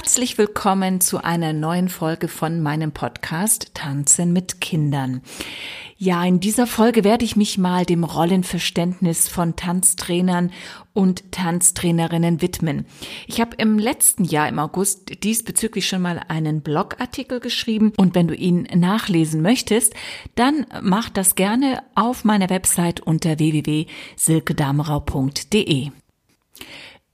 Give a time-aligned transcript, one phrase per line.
[0.00, 5.22] Herzlich willkommen zu einer neuen Folge von meinem Podcast Tanzen mit Kindern.
[5.96, 10.52] Ja, in dieser Folge werde ich mich mal dem Rollenverständnis von Tanztrainern
[10.92, 12.86] und Tanztrainerinnen widmen.
[13.26, 18.28] Ich habe im letzten Jahr im August diesbezüglich schon mal einen Blogartikel geschrieben und wenn
[18.28, 19.94] du ihn nachlesen möchtest,
[20.36, 25.90] dann mach das gerne auf meiner Website unter www.silkedamerau.de.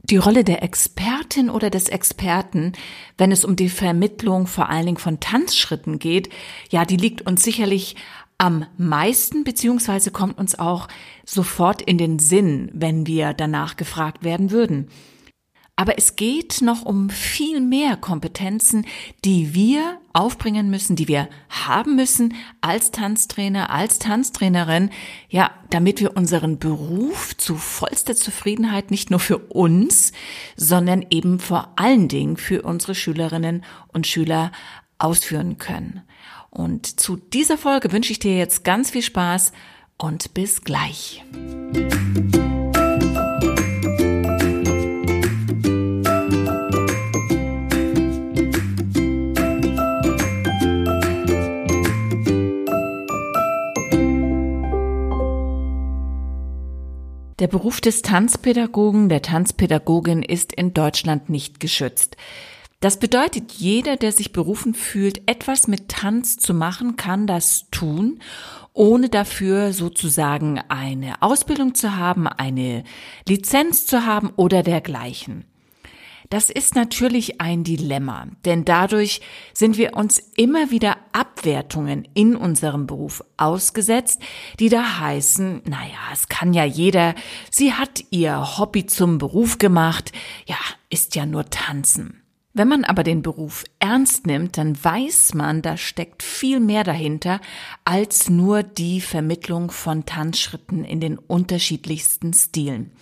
[0.05, 2.73] Die Rolle der Expertin oder des Experten,
[3.17, 6.29] wenn es um die Vermittlung vor allen Dingen von Tanzschritten geht,
[6.71, 7.97] ja, die liegt uns sicherlich
[8.37, 10.89] am meisten, beziehungsweise kommt uns auch
[11.25, 14.89] sofort in den Sinn, wenn wir danach gefragt werden würden.
[15.77, 18.87] Aber es geht noch um viel mehr Kompetenzen,
[19.25, 24.91] die wir aufbringen müssen, die wir haben müssen als Tanztrainer, als Tanztrainerin,
[25.29, 30.13] ja, damit wir unseren Beruf zu vollster Zufriedenheit nicht nur für uns,
[30.57, 34.53] sondern eben vor allen Dingen für unsere Schülerinnen und Schüler
[34.99, 36.03] ausführen können.
[36.51, 39.51] Und zu dieser Folge wünsche ich dir jetzt ganz viel Spaß
[39.99, 41.25] und bis gleich.
[57.41, 62.17] Der Beruf des Tanzpädagogen, der Tanzpädagogin ist in Deutschland nicht geschützt.
[62.79, 68.21] Das bedeutet, jeder, der sich berufen fühlt, etwas mit Tanz zu machen, kann das tun,
[68.73, 72.85] ohne dafür sozusagen eine Ausbildung zu haben, eine
[73.27, 75.45] Lizenz zu haben oder dergleichen.
[76.31, 79.21] Das ist natürlich ein Dilemma, denn dadurch
[79.53, 84.21] sind wir uns immer wieder Abwertungen in unserem Beruf ausgesetzt,
[84.59, 87.15] die da heißen, naja, es kann ja jeder,
[87.51, 90.13] sie hat ihr Hobby zum Beruf gemacht,
[90.47, 90.57] ja,
[90.91, 92.24] ist ja nur tanzen.
[92.57, 97.41] Wenn man aber den Beruf ernst nimmt, dann weiß man, da steckt viel mehr dahinter
[97.85, 102.93] als nur die Vermittlung von Tanzschritten in den unterschiedlichsten Stilen.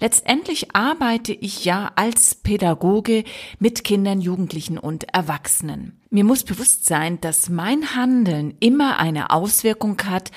[0.00, 3.24] Letztendlich arbeite ich ja als Pädagoge
[3.58, 5.98] mit Kindern, Jugendlichen und Erwachsenen.
[6.10, 10.30] Mir muss bewusst sein, dass mein Handeln immer eine Auswirkung hat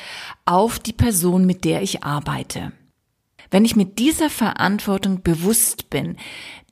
[0.45, 2.72] auf die Person, mit der ich arbeite.
[3.51, 6.16] Wenn ich mit dieser Verantwortung bewusst bin,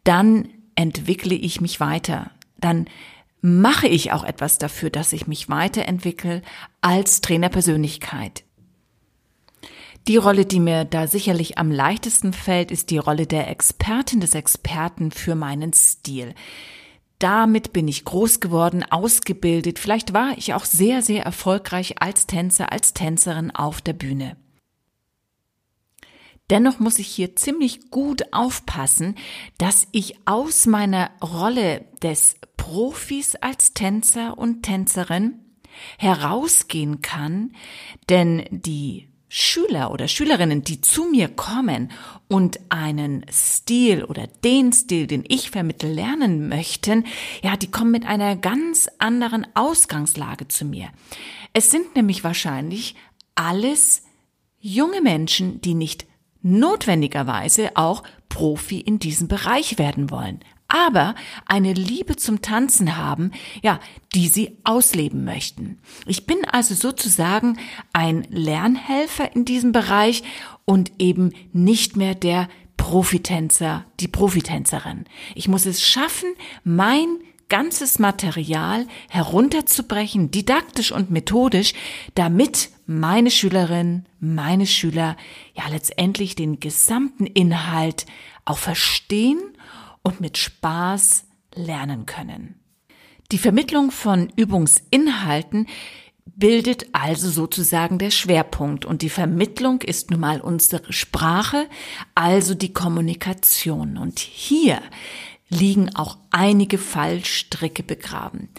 [0.06, 2.32] dann entwickle ich mich weiter.
[2.60, 2.88] Dann
[3.42, 6.42] mache ich auch etwas dafür, dass ich mich weiterentwickle
[6.82, 8.44] als Trainerpersönlichkeit.
[10.08, 14.34] Die Rolle, die mir da sicherlich am leichtesten fällt, ist die Rolle der Expertin des
[14.34, 16.34] Experten für meinen Stil.
[17.20, 19.78] Damit bin ich groß geworden, ausgebildet.
[19.78, 24.38] Vielleicht war ich auch sehr, sehr erfolgreich als Tänzer, als Tänzerin auf der Bühne.
[26.52, 29.16] Dennoch muss ich hier ziemlich gut aufpassen,
[29.58, 35.40] dass ich aus meiner Rolle des Profis als Tänzer und Tänzerin
[35.98, 37.54] herausgehen kann,
[38.10, 41.90] denn die Schüler oder Schülerinnen, die zu mir kommen
[42.28, 47.06] und einen Stil oder den Stil, den ich vermittle, lernen möchten,
[47.42, 50.90] ja, die kommen mit einer ganz anderen Ausgangslage zu mir.
[51.54, 52.96] Es sind nämlich wahrscheinlich
[53.36, 54.04] alles
[54.60, 56.11] junge Menschen, die nicht
[56.42, 61.16] notwendigerweise auch Profi in diesem Bereich werden wollen, aber
[61.46, 63.32] eine Liebe zum Tanzen haben,
[63.62, 63.80] ja,
[64.16, 65.80] die sie ausleben möchten.
[66.06, 67.58] Ich bin also sozusagen
[67.92, 70.24] ein Lernhelfer in diesem Bereich
[70.66, 72.48] und eben nicht mehr der
[72.78, 75.06] Profitänzer, die Profitänzerin.
[75.36, 76.30] Ich muss es schaffen,
[76.64, 77.20] mein
[77.52, 81.74] ganzes Material herunterzubrechen, didaktisch und methodisch,
[82.16, 85.18] damit meine Schülerinnen, meine Schüler
[85.54, 88.06] ja letztendlich den gesamten Inhalt
[88.46, 89.42] auch verstehen
[90.02, 92.56] und mit Spaß lernen können.
[93.34, 95.68] Die Vermittlung von Übungsinhalten
[96.26, 101.68] bildet also sozusagen der Schwerpunkt und die Vermittlung ist nun mal unsere Sprache,
[102.16, 103.98] also die Kommunikation.
[103.98, 104.82] Und hier
[105.52, 108.50] liegen auch einige Fallstricke begraben.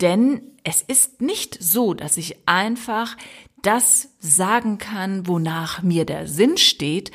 [0.00, 3.16] Denn es ist nicht so, dass ich einfach
[3.62, 7.10] das sagen kann, wonach mir der Sinn steht,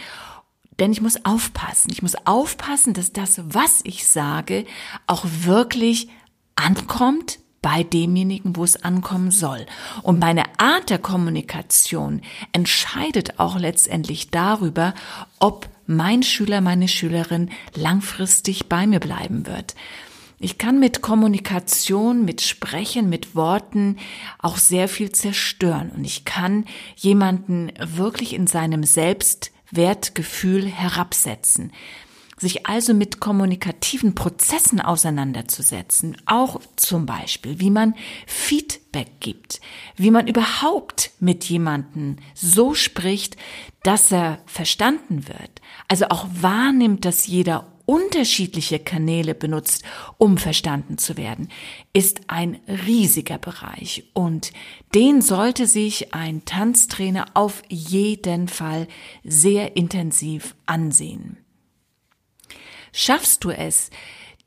[0.79, 1.91] denn ich muss aufpassen.
[1.91, 4.65] Ich muss aufpassen, dass das, was ich sage,
[5.07, 6.09] auch wirklich
[6.55, 9.65] ankommt bei demjenigen, wo es ankommen soll.
[10.01, 12.21] Und meine Art der Kommunikation
[12.51, 14.93] entscheidet auch letztendlich darüber,
[15.39, 19.75] ob mein Schüler, meine Schülerin langfristig bei mir bleiben wird.
[20.39, 23.97] Ich kann mit Kommunikation, mit Sprechen, mit Worten
[24.39, 26.65] auch sehr viel zerstören und ich kann
[26.97, 31.71] jemanden wirklich in seinem Selbstwertgefühl herabsetzen.
[32.43, 37.95] Sich also mit kommunikativen Prozessen auseinanderzusetzen, auch zum Beispiel, wie man
[38.27, 39.61] Feedback gibt,
[39.95, 43.37] wie man überhaupt mit jemanden so spricht,
[43.81, 49.83] dass er verstanden wird, also auch wahrnimmt, dass jeder unterschiedliche Kanäle benutzt,
[50.17, 51.49] um verstanden zu werden,
[51.91, 54.51] ist ein riesiger Bereich und
[54.95, 58.87] den sollte sich ein Tanztrainer auf jeden Fall
[59.23, 61.37] sehr intensiv ansehen.
[62.93, 63.89] Schaffst du es,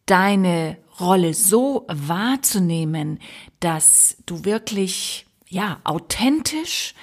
[0.06, 3.18] deine Rolle so wahrzunehmen,
[3.60, 6.94] dass du wirklich, ja, authentisch,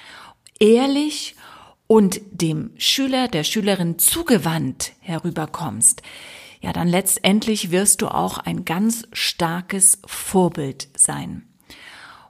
[0.58, 1.36] ehrlich
[1.86, 6.02] und dem Schüler, der Schülerin zugewandt herüberkommst,
[6.62, 11.46] ja, dann letztendlich wirst du auch ein ganz starkes Vorbild sein.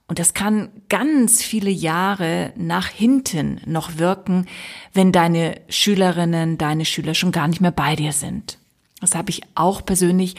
[0.08, 4.46] Und das kann ganz viele Jahre nach hinten noch wirken,
[4.92, 8.58] wenn deine Schülerinnen, deine Schüler schon gar nicht mehr bei dir sind.
[9.04, 10.34] Das habe ich auch persönlich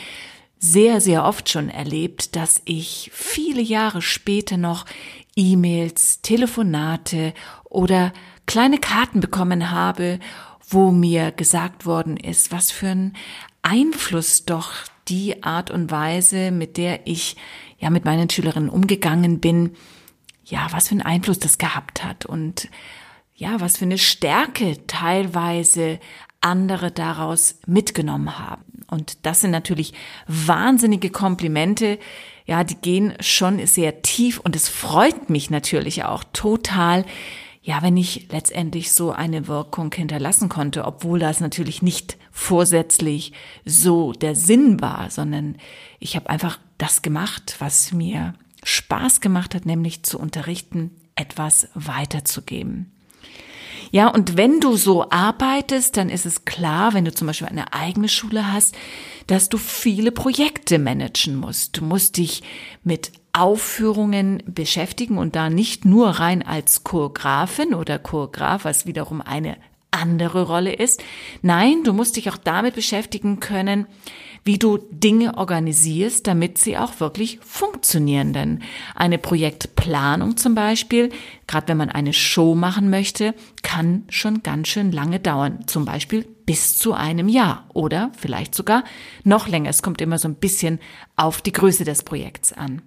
[0.57, 4.85] sehr, sehr oft schon erlebt, dass ich viele Jahre später noch
[5.35, 7.33] E-Mails, Telefonate
[7.65, 8.11] oder
[8.47, 10.19] kleine Karten bekommen habe,
[10.67, 13.13] wo mir gesagt worden ist, was für ein
[13.61, 14.73] Einfluss doch
[15.07, 17.35] die Art und Weise, mit der ich
[17.77, 19.75] ja mit meinen Schülerinnen umgegangen bin,
[20.45, 22.69] ja, was für einen Einfluss das gehabt hat und
[23.35, 25.99] ja, was für eine Stärke teilweise
[26.45, 28.83] andere daraus mitgenommen haben.
[28.87, 29.93] Und das sind natürlich
[30.27, 31.99] wahnsinnige Komplimente.
[32.45, 37.03] Ja, die gehen schon sehr tief und es freut mich natürlich auch total,
[37.63, 43.33] ja, wenn ich letztendlich so eine Wirkung hinterlassen konnte, obwohl das natürlich nicht vorsätzlich
[43.65, 45.57] so der Sinn war, sondern
[45.99, 52.94] ich habe einfach das gemacht, was mir Spaß gemacht hat, nämlich zu unterrichten, etwas weiterzugeben.
[53.91, 57.73] Ja, und wenn du so arbeitest, dann ist es klar, wenn du zum Beispiel eine
[57.73, 58.75] eigene Schule hast,
[59.27, 61.77] dass du viele Projekte managen musst.
[61.77, 62.43] Du musst dich
[62.83, 69.57] mit Aufführungen beschäftigen und da nicht nur rein als Choreografin oder Choreograf, was wiederum eine
[69.91, 71.03] andere Rolle ist.
[71.41, 73.87] Nein, du musst dich auch damit beschäftigen können,
[74.45, 78.31] wie du Dinge organisierst, damit sie auch wirklich funktionieren.
[78.31, 78.61] Denn
[78.93, 81.09] eine Projektplanung zum Beispiel,
[81.47, 83.33] gerade wenn man eine Show machen möchte,
[83.63, 85.65] kann schon ganz schön lange dauern.
[85.65, 88.83] Zum Beispiel bis zu einem Jahr oder vielleicht sogar
[89.23, 89.71] noch länger.
[89.71, 90.79] Es kommt immer so ein bisschen
[91.15, 92.83] auf die Größe des Projekts an.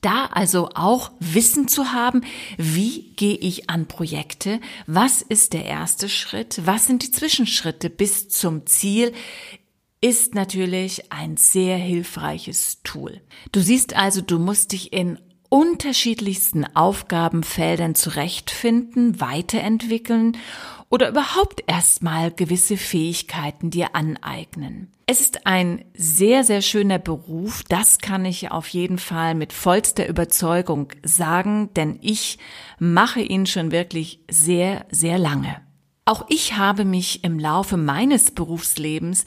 [0.00, 2.22] Da also auch Wissen zu haben,
[2.56, 8.28] wie gehe ich an Projekte, was ist der erste Schritt, was sind die Zwischenschritte bis
[8.28, 9.12] zum Ziel,
[10.00, 13.20] ist natürlich ein sehr hilfreiches Tool.
[13.52, 15.18] Du siehst also, du musst dich in
[15.48, 20.36] unterschiedlichsten Aufgabenfeldern zurechtfinden, weiterentwickeln
[20.90, 24.92] oder überhaupt erstmal gewisse Fähigkeiten dir aneignen.
[25.06, 30.06] Es ist ein sehr, sehr schöner Beruf, das kann ich auf jeden Fall mit vollster
[30.06, 32.38] Überzeugung sagen, denn ich
[32.78, 35.62] mache ihn schon wirklich sehr, sehr lange.
[36.04, 39.24] Auch ich habe mich im Laufe meines Berufslebens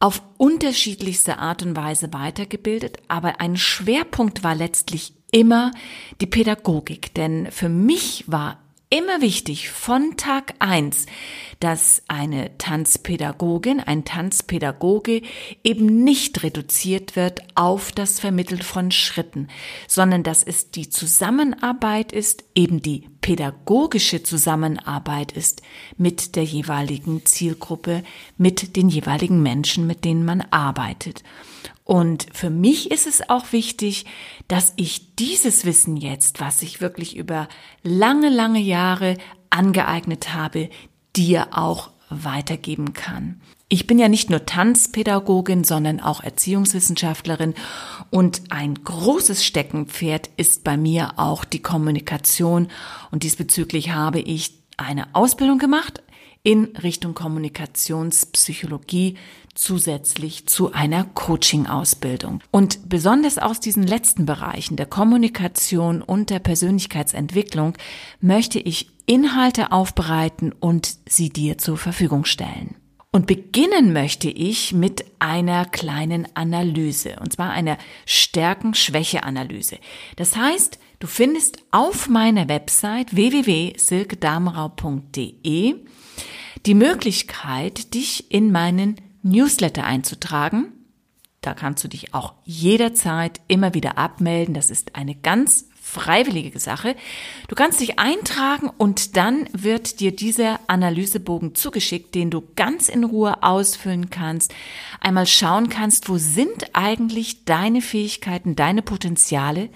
[0.00, 5.70] auf unterschiedlichste Art und Weise weitergebildet, aber ein Schwerpunkt war letztlich immer
[6.20, 8.58] die Pädagogik, denn für mich war
[8.90, 11.06] immer wichtig von Tag eins,
[11.60, 15.22] dass eine Tanzpädagogin, ein Tanzpädagoge
[15.62, 19.48] eben nicht reduziert wird auf das Vermitteln von Schritten,
[19.86, 25.62] sondern dass es die Zusammenarbeit ist, eben die pädagogische Zusammenarbeit ist
[25.96, 28.02] mit der jeweiligen Zielgruppe,
[28.38, 31.22] mit den jeweiligen Menschen, mit denen man arbeitet.
[31.84, 34.06] Und für mich ist es auch wichtig,
[34.48, 37.46] dass ich dieses Wissen jetzt, was ich wirklich über
[37.82, 39.18] lange, lange Jahre
[39.50, 40.70] angeeignet habe,
[41.14, 43.38] dir auch weitergeben kann.
[43.68, 47.52] Ich bin ja nicht nur Tanzpädagogin, sondern auch Erziehungswissenschaftlerin.
[48.08, 52.68] Und ein großes Steckenpferd ist bei mir auch die Kommunikation.
[53.10, 56.02] Und diesbezüglich habe ich eine Ausbildung gemacht
[56.42, 59.18] in Richtung Kommunikationspsychologie
[59.60, 62.40] zusätzlich zu einer Coaching-Ausbildung.
[62.50, 67.76] Und besonders aus diesen letzten Bereichen der Kommunikation und der Persönlichkeitsentwicklung
[68.20, 72.76] möchte ich Inhalte aufbereiten und sie dir zur Verfügung stellen.
[73.12, 77.76] Und beginnen möchte ich mit einer kleinen Analyse, und zwar einer
[78.06, 79.78] Stärken-Schwäche-Analyse.
[80.16, 85.74] Das heißt, du findest auf meiner Website www.silkedamrau.de
[86.66, 90.72] die Möglichkeit, dich in meinen Newsletter einzutragen.
[91.40, 94.54] Da kannst du dich auch jederzeit immer wieder abmelden.
[94.54, 96.94] Das ist eine ganz freiwillige Sache.
[97.48, 103.04] Du kannst dich eintragen und dann wird dir dieser Analysebogen zugeschickt, den du ganz in
[103.04, 104.54] Ruhe ausfüllen kannst.
[105.00, 109.68] Einmal schauen kannst, wo sind eigentlich deine Fähigkeiten, deine Potenziale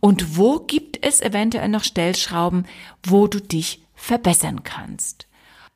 [0.00, 2.66] und wo gibt es eventuell noch Stellschrauben,
[3.02, 5.26] wo du dich verbessern kannst.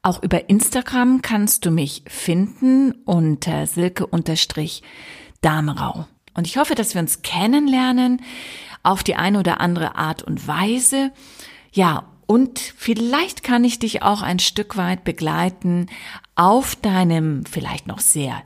[0.02, 6.06] Auch über Instagram kannst du mich finden unter silke-damerau.
[6.34, 8.22] Und ich hoffe, dass wir uns kennenlernen
[8.82, 11.12] auf die eine oder andere Art und Weise.
[11.72, 15.86] Ja, und vielleicht kann ich dich auch ein Stück weit begleiten
[16.36, 18.42] auf deinem vielleicht noch sehr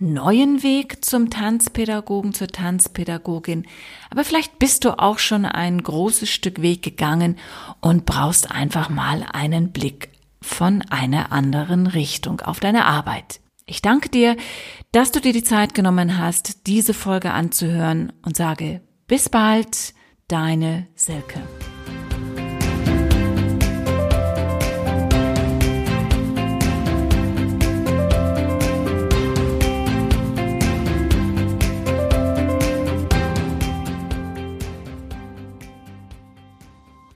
[0.00, 3.66] neuen Weg zum Tanzpädagogen, zur Tanzpädagogin.
[4.10, 7.36] Aber vielleicht bist du auch schon ein großes Stück Weg gegangen
[7.80, 13.40] und brauchst einfach mal einen Blick von einer anderen Richtung auf deine Arbeit.
[13.66, 14.36] Ich danke dir,
[14.92, 19.94] dass du dir die Zeit genommen hast, diese Folge anzuhören und sage bis bald,
[20.28, 21.40] deine Silke.